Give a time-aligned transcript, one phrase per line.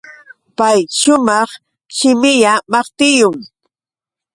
[0.57, 1.49] Pay shumaq
[1.95, 3.35] shimilla maqtillum.